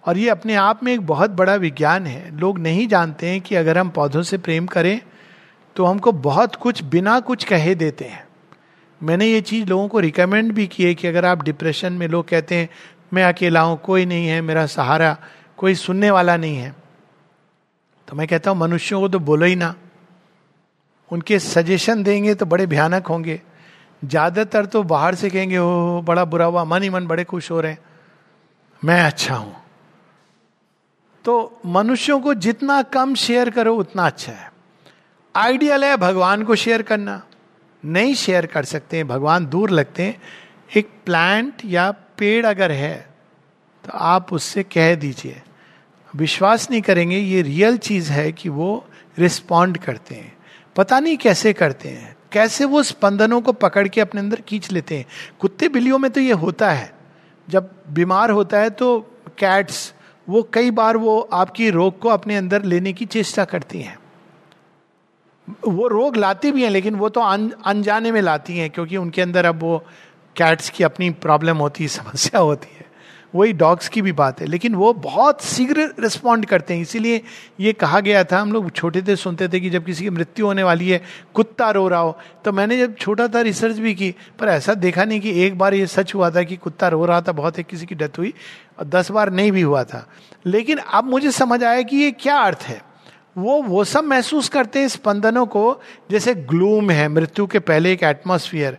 और 0.04 0.18
ये 0.18 0.28
अपने 0.28 0.54
आप 0.54 0.82
में 0.84 0.92
एक 0.92 1.00
बहुत 1.06 1.30
बड़ा 1.30 1.54
विज्ञान 1.54 2.06
है। 2.06 2.38
लोग 2.38 2.58
नहीं 2.58 2.86
जानते 2.88 3.26
हैं 3.26 3.40
कि 3.40 3.54
अगर 3.54 3.78
हम 3.78 3.88
पौधों 3.88 4.22
से 4.22 4.38
प्रेम 4.38 4.66
करें 4.66 5.00
तो 5.76 5.84
हमको 5.84 6.12
बहुत 6.12 6.54
कुछ 6.54 6.82
बिना 6.84 7.18
कुछ 7.20 7.44
कहे 7.44 7.74
देते 7.74 8.04
हैं। 8.04 8.24
मैंने 9.00 9.26
ये 9.26 9.40
चीज़ 9.40 9.66
लोगों 9.66 9.88
को 9.88 10.00
रिकमेंड 10.00 10.52
भी 10.52 10.66
की 10.66 10.84
है 10.84 10.94
कि 10.94 11.06
अगर 11.06 11.24
आप 11.24 11.42
डिप्रेशन 11.42 11.92
में 11.92 12.06
लोग 12.08 12.28
कहते 12.28 12.54
हैं 12.54 12.68
मैं 13.12 13.24
अकेला 13.24 13.60
हूँ, 13.60 13.76
कोई 13.80 14.06
नहीं 14.06 14.26
है 14.26 14.40
मेरा 14.40 14.66
सहारा, 14.66 15.16
कोई 15.56 15.74
सुनने 15.74 16.10
वाला 16.10 16.36
नहीं 16.36 16.56
है। 16.56 16.74
तो 18.08 18.16
मैं 18.16 18.26
कहता 18.28 18.50
हूँ, 18.50 18.58
मनुष्यों 18.58 19.00
को 19.00 19.08
तो 19.08 19.18
बोलो 19.18 19.46
ही 19.46 19.56
ना। 19.56 19.74
उनके 21.10 21.38
सजेशन 21.38 22.02
देंगे 22.02 22.34
तो 22.34 22.46
बड़े 22.46 22.66
भयानक 22.66 23.06
होंगे। 23.06 23.40
ज़्यादातर 24.04 24.66
तो 24.66 24.82
बाहर 24.82 25.14
से 25.14 25.30
कहेंगे 25.30 25.58
ओ 25.58 26.00
बड़ा 26.00 26.24
बुरा 26.24 26.44
हुआ, 26.44 26.64
मन 26.64 26.82
ही 26.82 26.90
मन 26.90 27.06
बड़े 27.06 27.24
खुश 27.24 27.50
हो 27.50 27.60
रहे 27.60 27.72
हैं। 27.72 27.78
मैं 28.82 29.02
अच्छा 29.02 29.36
हूँ। 29.36 29.54
तो 31.24 31.60
मनुष्यों 31.66 32.20
को 32.20 32.34
जितना 32.34 32.82
कम 32.82 33.14
शेयर 33.14 33.50
करो, 33.50 33.74
उतना 33.76 34.06
अच्छा 34.06 34.32
है। 34.32 34.50
आइडियल 35.34 35.84
है 35.84 35.96
भगवान 35.96 36.42
को 36.42 36.54
शेयर 36.54 36.82
करना। 36.82 37.22
नहीं 37.84 38.14
शेयर 38.14 38.46
कर 38.46 38.64
सकते 38.64 38.96
हैं, 38.96 39.08
भगवान 39.08 39.46
दूर 39.46 39.70
लगते 39.70 40.02
हैं। 40.02 40.20
एक 40.76 40.88
प्लांट 41.06 41.52
या 41.64 41.90
पेड़ 41.90 42.46
अगर 42.46 42.72
है 42.72 42.94
तो 43.84 43.90
आप 43.92 44.32
उससे 44.32 44.62
कह 44.62 44.94
दीजिए। 44.94 45.42
विश्वास 46.16 46.70
नहीं 46.70 46.80
करेंगे, 46.82 47.18
ये 47.18 47.42
रियल 47.42 47.76
चीज़ 47.76 48.10
है 48.12 48.32
कि 48.32 48.48
वो 48.48 48.86
रिस्पॉन्ड 49.18 49.78
करते 49.78 50.14
हैं। 50.14 50.36
पता 50.76 51.00
नहीं 51.00 51.16
कैसे 51.16 51.52
करते 51.52 51.88
हैं। 51.88 52.16
कैसे 52.32 52.64
वो 52.64 52.82
स्पंदनों 52.82 53.40
को 53.40 53.52
पकड़ 53.52 53.86
के 53.88 54.00
अपने 54.00 54.20
अंदर 54.20 54.40
खींच 54.40 54.70
लेते 54.72 54.96
हैं। 54.96 55.06
कुत्ते 55.38 55.68
बिल्लियों 55.68 55.98
में 55.98 56.10
तो 56.10 56.20
ये 56.20 56.32
होता 56.32 56.70
है। 56.70 56.92
जब 57.48 57.70
बीमार 57.90 58.30
होता 58.30 58.58
है 58.58 58.70
तो 58.70 58.98
कैट्स 59.38 59.94
वो 60.28 60.42
कई 60.52 60.70
बार 60.70 60.96
वो 60.96 61.20
आपकी 61.32 61.70
रोग 61.70 61.98
को 61.98 62.08
अपने 62.08 62.36
अंदर 62.36 62.62
लेने 62.62 62.92
की 62.92 63.06
चेष्टा 63.06 63.44
करती 63.44 63.80
हैं। 63.80 63.98
वो 65.68 65.88
रोग 65.88 66.16
लाती 66.16 66.52
भी 66.52 66.62
हैं, 66.62 66.70
लेकिन 66.70 66.94
वो 66.94 67.08
तो 67.08 67.20
अनजाने 67.20 68.12
में 68.12 68.20
लाती 68.22 68.58
हैं, 68.58 68.70
क्योंकि 68.70 68.96
उनके 68.96 69.22
अंदर 69.22 69.44
अब 69.44 69.60
वो 69.60 69.84
कैट्स 70.36 70.70
की 70.70 70.84
अपनी 70.84 71.10
प्रॉब्लम 71.10 71.56
होती 71.56 71.84
है, 71.84 71.88
समस्या 71.88 72.40
होती 72.40 72.76
है। 72.76 72.82
वही 73.34 73.52
डॉग्स 73.52 73.88
की 73.88 74.02
भी 74.02 74.12
बात 74.12 74.40
है। 74.40 74.46
लेकिन 74.46 74.74
वो 74.74 74.92
बहुत 74.92 75.44
शीघ्र 75.44 75.94
रिस्पॉन्ड 76.00 76.46
करते 76.46 76.74
हैं। 76.74 76.82
इसीलिए 76.82 77.22
ये 77.60 77.72
कहा 77.72 78.00
गया 78.00 78.24
था, 78.24 78.38
हम 78.38 78.52
लोग 78.52 78.70
छोटे 78.70 79.02
थे, 79.02 79.16
सुनते 79.16 79.48
थे 79.48 79.60
कि 79.60 79.70
जब 79.70 79.84
किसी 79.84 80.04
की 80.04 80.10
मृत्यु 80.10 80.46
होने 80.46 80.62
वाली 80.62 80.88
है, 80.88 81.02
कुत्ता 81.34 81.70
रो 81.70 81.88
रहा 81.88 82.00
हो 82.00 82.18
तो 82.44 82.52
मैंने 82.52 82.78
जब 82.78 82.96
छोटा 82.96 83.28
था 83.28 83.40
रिसर्च 83.40 83.76
भी 83.76 83.94
की, 83.94 84.14
पर 84.38 84.48
ऐसा 84.48 84.74
देखा 84.74 85.04
नहीं 85.04 85.20
कि 85.20 85.44
एक 85.44 85.58
बार 85.58 85.74
ये 85.74 85.86
सच 85.86 86.14
हुआ 86.14 86.30
था 86.30 86.42
कि 86.42 86.56
कुत्ता 86.56 86.88
रो 86.88 87.04
रहा 87.04 87.20
था, 87.20 87.32
बहुत 87.32 87.58
एक 87.58 87.66
किसी 87.66 87.86
की 87.86 87.94
डेथ 87.94 88.18
हुई, 88.18 88.34
और 88.78 88.84
दस 88.84 89.10
बार 89.10 89.32
नहीं 89.32 89.52
भी 89.52 89.62
हुआ 89.62 89.84
था। 89.84 90.08
लेकिन 90.46 90.78
अब 90.78 91.04
मुझे 91.04 91.30
समझ 91.30 91.64
आया 91.64 91.82
कि 91.82 91.96
ये 91.96 92.10
क्या 92.10 92.36
अर्थ 92.36 92.58
है। 92.62 92.82
वो 93.38 93.62
वो 93.62 93.84
सब 93.84 94.04
महसूस 94.04 94.48
करते 94.48 94.78
हैं 94.78 94.88
स्पंदनों 94.88 95.46
को, 95.46 95.80
जैसे 96.10 96.34
ग्लूम 96.34 96.90
है, 96.90 97.08
मृत्यु 97.08 97.46
के 97.46 97.58
पहले 97.58 97.92
एक 97.92 98.02
एटमोसफियर 98.02 98.78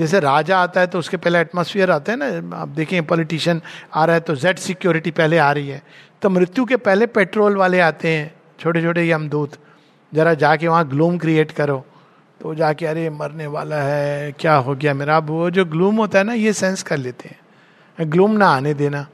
जैसे 0.00 0.20
राजा 0.20 0.58
आता 0.58 0.80
है 0.80 0.86
तो 0.86 0.98
उसके 0.98 1.16
पहले 1.16 1.38
एटमोसफियर 1.38 1.90
आता 1.90 2.12
है 2.12 2.18
ना, 2.18 2.56
आप 2.56 2.68
देखें 2.68 3.06
पॉलिटिशियन 3.06 3.62
आ 3.94 4.04
रहा 4.04 4.14
है 4.14 4.20
तो 4.20 4.36
जेड 4.36 4.58
सिक्योरिटी 4.58 5.10
पहले 5.10 5.38
आ 5.38 5.52
रही 5.52 5.68
है। 5.68 5.82
तो 6.22 6.30
मृत्यु 6.30 6.64
के 6.64 6.76
पहले 6.76 7.06
पेट्रोल 7.06 7.56
वाले 7.56 7.80
आते 7.80 8.08
हैं 8.08 8.34
छोटे 8.60 8.82
छोटे 8.82 9.10
यमदूत 9.10 9.52
जरा 10.14 10.34
जाके 10.34 10.68
वहाँ 10.68 10.88
ग्लूम 10.88 11.18
क्रिएट 11.18 11.52
करो। 11.52 11.86
तो 12.40 12.54
जाके, 12.54 12.86
अरे, 12.86 13.10
मरने 13.10 13.46
वाला 13.46 13.76
है, 13.76 14.32
क्या 14.32 14.54
हो 14.54 14.74
गया 14.74 14.94
मेरा? 14.94 15.16
अब 15.16 15.30
वो 15.30 15.50
जो 15.50 15.64
ग्लूम 15.64 15.96
होता 15.96 16.18
है 16.18 16.24
ना, 16.24 16.32
ये 16.32 16.52
सेंस 16.52 16.82
कर 16.82 16.96
लेते 16.96 17.28
हैं। 17.28 17.40
ग्लूम 18.12 18.30
ना 18.30 18.46
आने 18.46 18.74
देना। 18.74 19.06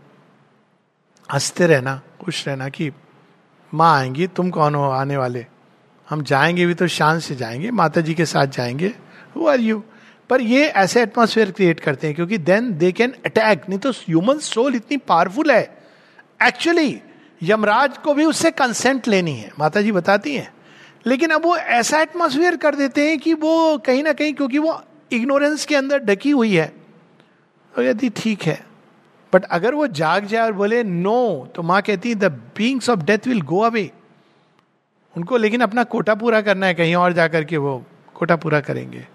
हँसते 1.32 1.66
रहना, 1.66 2.00
खुश 2.24 2.48
रहना 2.48 2.68
कि, 2.68 2.92
माँ 3.74 3.98
आएँगी, 3.98 4.26
तुम 4.26 4.50
कौन 4.50 4.74
हो 4.74 4.90
आने 4.90 5.16
वाले? 5.16 5.46
हम 6.10 6.22
जाएँगे 6.22 6.66
भी 6.66 6.74
तो 6.74 6.86
शान 6.86 7.18
से 7.18 7.34
जाएँगे 7.34 7.70
माता 7.70 8.00
जी 8.00 8.14
के 8.14 8.26
साथ 8.26 8.46
जाएँगे। 8.46 8.94
हु 9.36 9.48
आर 9.48 9.60
यू 9.60 9.84
पर 10.30 10.40
ये 10.40 10.66
ऐसे 10.66 11.02
एटमोसफेयर 11.02 11.50
क्रिएट 11.50 11.80
करते 11.80 12.06
हैं, 12.06 12.16
क्योंकि 12.16 12.38
देन 12.38 12.72
दे 12.78 12.92
कैन 12.92 13.14
अटैक 13.26 13.68
नहीं 13.68 13.78
तो 13.78 13.90
ह्यूमन 13.90 14.38
सोल 14.38 14.74
इतनी 14.74 14.96
पावरफुल 14.96 15.50
है। 15.50 15.62
एक्चुअली 16.42 17.00
यमराज 17.42 17.98
को 17.98 18.14
भी 18.14 18.24
उससे 18.24 18.50
कंसेंट 18.50 19.08
लेनी 19.08 19.32
है। 19.32 19.50
माता 19.58 19.82
जी 19.82 19.92
बताती 19.92 20.34
हैं। 20.34 20.52
लेकिन 21.06 21.30
अब 21.30 21.44
वो 21.44 21.56
ऐसा 21.56 22.00
एटमोसफियर 22.00 22.56
कर 22.56 22.74
देते 22.74 23.08
हैं 23.08 23.18
कि 23.18 23.34
वो 23.34 23.78
कहीं 23.78 24.02
ना 24.02 24.12
कहीं, 24.12 24.32
क्योंकि 24.34 24.58
वो 24.58 24.80
इग्नोरेंस 25.12 25.64
के 25.64 25.76
अंदर 25.76 25.98
ढकी 25.98 26.30
हुई 26.30 26.54
है। 26.56 26.72
तो 27.74 27.82
यदि 27.82 28.08
ठीक 28.08 28.42
है। 28.42 28.64
बट 29.32 29.44
अगर 29.44 29.74
वो 29.74 29.86
जाग 29.86 30.26
जाए 30.26 30.42
और 30.42 30.52
बोले 30.52 30.82
नो 30.82 31.48
तो 31.54 31.62
माँ 31.62 31.80
कहती 31.82 32.08
है 32.08 32.14
the 32.14 32.24
beings 32.56 32.90
of 32.90 33.00
death 33.00 33.26
will 33.26 33.40
go 33.40 33.60
away 33.60 33.90
उनको 35.14 35.36
लेकिन 35.36 35.60
अपना 35.60 35.84
कोटा 35.84 36.14
पूरा 36.14 36.40
करना 36.40 36.66
है, 36.66 36.74
कहीं 36.74 36.94
और 36.94 37.12
जाकर 37.12 37.44
के 37.44 37.56
वो 37.56 37.84
कोटा 38.14 38.36
पूरा 38.36 38.60
करेंगे। 38.60 39.06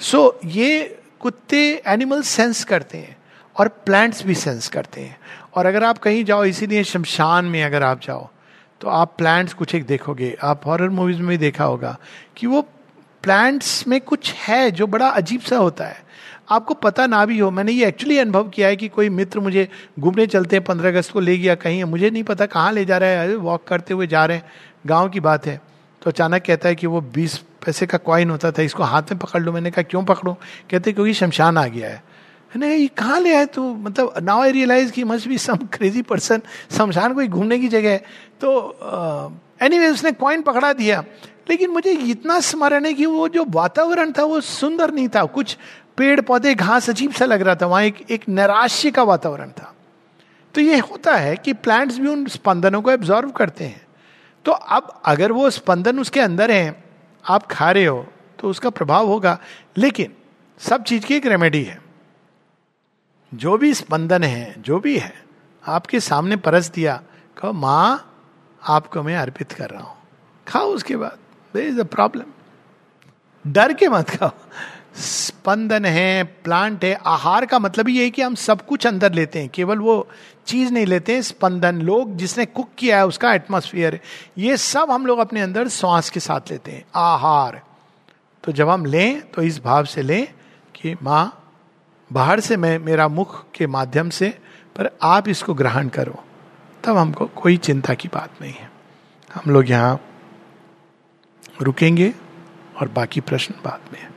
सो 0.00 0.18
so, 0.42 0.50
ये 0.50 0.98
कुत्ते 1.20 1.82
एनिमल 1.86 2.22
सेंस 2.22 2.62
करते 2.64 2.98
हैं 2.98 3.16
और 3.56 3.68
प्लांट्स 3.68 4.22
भी 4.26 4.34
सेंस 4.34 4.68
करते 4.68 5.00
हैं। 5.00 5.16
और 5.54 5.66
अगर 5.66 5.84
आप 5.84 5.98
कहीं 5.98 6.24
जाओ 6.24 6.44
इसीलिए 6.44 6.84
शमशान 6.84 7.44
में 7.44 7.62
अगर 7.64 7.82
आप 7.82 8.00
जाओ 8.00 8.28
तो 8.80 8.88
आप 8.88 9.14
प्लांट्स 9.18 9.54
कुछ 9.54 9.74
एक 9.74 9.84
देखोगे। 9.86 10.36
आप 10.42 10.66
हॉरर 10.66 10.88
मूवीज़ 10.88 11.18
में 11.18 11.28
भी 11.28 11.36
देखा 11.36 11.64
होगा 11.64 11.96
कि 12.36 12.46
वो 12.46 12.62
प्लांट्स 13.22 13.86
में 13.88 14.00
कुछ 14.00 14.32
है 14.34 14.70
जो 14.70 14.86
बड़ा 14.86 15.08
अजीब 15.08 15.40
सा 15.40 15.56
होता 15.56 15.84
है। 15.84 16.02
आपको 16.50 16.74
पता 16.74 17.06
ना 17.06 17.24
भी 17.26 17.38
हो 17.38 17.50
मैंने 17.50 17.72
ये 17.72 17.86
एक्चुअली 17.86 18.18
अनुभव 18.18 18.48
किया 18.48 18.68
है 18.68 18.76
कि 18.76 18.88
कोई 18.88 19.08
मित्र 19.08 19.40
मुझे 19.40 19.68
घूमने 20.00 20.26
चलते 20.26 20.56
हैं 20.56 20.64
पंद्रह 20.64 20.88
अगस्त 20.88 21.12
को 21.12 21.20
ले 21.20 21.36
गया 21.38 21.54
कहीं 21.54 21.84
मुझे 21.84 22.10
नहीं 22.10 22.22
पता 22.24 22.46
कहाँ 22.46 22.72
ले 22.72 22.84
जा 22.84 22.98
रहा 22.98 23.08
है 23.08 23.36
वॉक 23.36 23.66
करते 23.68 23.94
हुए 23.94 24.06
जा 24.06 24.24
रहे 24.26 24.36
हैं। 24.36 24.50
गाँव 24.86 25.08
की 25.08 25.20
बात 25.20 25.46
है 25.46 25.60
तो 26.02 26.10
अचानक 26.10 26.42
कहता 26.42 26.68
है 26.68 26.74
कि 26.74 26.86
वो 26.86 27.00
बीस 27.00 27.40
पैसे 27.66 27.86
का 27.86 27.98
कॉइन 27.98 28.30
होता 28.30 28.50
था 28.52 28.62
इसको 28.62 28.82
हाथ 28.82 29.02
में 29.02 29.18
पकड़ 29.18 29.42
लो। 29.42 29.52
मैंने 29.52 29.70
कहा 29.70 29.82
क्यों 29.82 30.04
पकड़ो? 30.04 30.32
कहते 30.70 30.92
क्योंकि 30.92 31.14
शमशान 31.14 31.58
आ 31.58 31.66
गया 31.66 31.88
है। 31.88 32.04
मैंने 32.56 32.76
ये 32.76 32.86
कहाँ 32.86 33.20
ले 33.20 33.34
आए 33.36 33.46
तो? 33.46 33.74
मतलब 33.74 34.14
नाउ 34.22 34.42
आई 34.42 34.52
रियलाइज़ 34.52 34.92
की 34.92 35.04
must 35.04 35.28
be 35.28 35.38
some 35.38 35.56
crazy 35.56 36.02
person 36.02 36.42
शमशान 36.78 37.14
कोई 37.14 37.28
घूमने 37.28 37.58
की 37.58 37.68
जगह 37.68 37.90
है। 37.90 38.04
तो 38.40 38.50
एनी 39.62 39.78
uh, 39.78 39.92
उसने 39.92 40.12
कॉइन 40.12 40.42
पकड़ा 40.42 40.72
दिया। 40.72 41.04
लेकिन 41.50 41.70
मुझे 41.70 41.90
इतना 41.90 42.40
स्मरण 42.40 42.84
है 42.84 42.94
कि 42.94 43.06
वो 43.06 43.28
जो 43.28 43.44
वातावरण 43.48 44.12
था 44.12 44.24
वो 44.24 44.40
सुंदर 44.40 44.92
नहीं 44.92 45.08
था। 45.08 45.24
कुछ 45.24 45.56
पेड़ 45.96 46.20
पौधे 46.20 46.54
घास 46.54 46.90
अजीब 46.90 47.12
सा 47.12 47.24
लग 47.24 47.42
रहा 47.42 47.54
था। 47.54 47.66
वहाँ 47.66 47.82
एक 47.82 48.10
एक 48.10 48.28
नैराश्य 48.28 48.90
का 48.90 49.02
वातावरण 49.02 49.50
था। 49.50 49.74
तो 50.54 50.60
ये 50.60 50.78
होता 50.78 51.16
है 51.16 51.36
कि 51.36 51.52
प्लांट्स 51.52 51.98
भी 51.98 52.08
उन 52.08 52.26
स्पंदनों 52.26 52.82
को 52.82 52.90
एब्जॉर्व 52.90 53.30
करते 53.30 53.64
हैं। 53.64 53.82
तो 54.44 54.52
अब 54.52 55.02
अगर 55.04 55.32
वो 55.32 55.50
स्पंदन 55.50 55.98
उसके 55.98 56.20
अंदर 56.20 56.50
है 56.50 56.89
आप 57.28 57.46
खा 57.46 57.70
रहे 57.70 57.86
हो 57.86 58.06
तो 58.38 58.48
उसका 58.48 58.70
प्रभाव 58.70 59.06
होगा। 59.06 59.38
लेकिन 59.76 60.14
सब 60.58 60.82
चीज़ 60.82 61.06
की 61.06 61.14
एक 61.14 61.26
रेमेडी 61.26 61.64
है। 61.64 61.82
जो 63.34 63.58
भी 63.58 63.74
स्पंदन 63.74 64.24
है, 64.24 64.62
जो 64.62 64.80
भी 64.80 64.98
है, 64.98 65.24
आपके 65.66 66.00
सामने 66.00 66.36
परस 66.36 66.70
दिया, 66.70 67.02
कहो, 67.38 67.52
माँ, 67.52 68.06
आपको 68.68 69.02
मैं 69.02 69.16
अर्पित 69.16 69.52
कर 69.52 69.70
रहा 69.70 69.82
हूँ। 69.82 69.96
खाओ 70.48 70.66
उसके 70.66 70.96
बाद। 70.96 71.18
देर 71.54 71.64
इज़ 71.64 71.80
अ 71.80 71.84
प्रॉब्लम 71.84 72.24
डर 73.46 73.72
के 73.72 73.88
मत 73.88 74.10
खाओ। 74.10 74.30
स्पंदन 74.96 75.84
है, 75.84 76.24
प्लांट 76.24 76.84
है, 76.84 77.00
आहार 77.06 77.46
का 77.46 77.58
मतलब 77.58 77.88
ये 77.88 78.04
है 78.04 78.10
कि 78.10 78.22
हम 78.22 78.34
सब 78.34 78.66
कुछ 78.66 78.86
अंदर 78.86 79.12
लेते 79.12 79.38
हैं, 79.38 79.48
केवल 79.48 79.78
वो 79.78 80.08
चीज़ 80.46 80.72
नहीं 80.72 80.86
लेते 80.86 81.14
हैं, 81.14 81.22
स्पंदन, 81.22 81.74
लोग 81.74 82.16
जिसने 82.16 82.46
कुक 82.46 82.68
किया 82.78 82.96
है, 82.96 83.06
उसका 83.06 83.34
एटमोस्फियर 83.34 84.00
ये 84.38 84.56
सब 84.56 84.90
हम 84.90 85.06
लोग 85.06 85.18
अपने 85.18 85.40
अंदर 85.40 85.68
श्वास 85.68 86.10
के 86.10 86.20
साथ 86.20 86.40
लेते 86.50 86.70
हैं, 86.70 86.84
आहार। 86.94 87.62
तो 88.44 88.52
जब 88.52 88.68
हम 88.68 88.84
लें 88.84 89.20
तो 89.20 89.42
इस 89.42 89.62
भाव 89.62 89.84
से 89.84 90.02
लें 90.02 90.28
कि, 90.74 90.96
माँ, 91.02 91.52
बाहर 92.12 92.40
से 92.40 92.56
मैं, 92.56 92.78
मेरा 92.78 93.08
मुख 93.08 93.44
के 93.54 93.66
माध्यम 93.66 94.10
से, 94.10 94.28
पर 94.76 94.90
आप 95.02 95.28
इसको 95.28 95.54
ग्रहण 95.54 95.88
करो। 95.88 96.24
तब 96.84 96.96
हमको 96.96 97.26
कोई 97.26 97.56
चिंता 97.56 97.94
की 97.94 98.08
बात 98.08 98.30
नहीं 98.40 98.52
है। 98.52 98.70
हम 99.34 99.52
लोग 99.52 99.70
यहाँ 99.70 100.00
रुकेंगे 101.62 102.14
और 102.80 102.88
बाकी 102.88 103.20
प्रश्न 103.20 103.54
बाद 103.64 103.80
में 103.92 104.09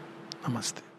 नमस्ते। 0.48 0.93